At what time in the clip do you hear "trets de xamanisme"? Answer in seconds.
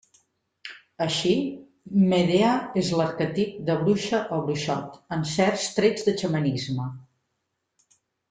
5.81-6.89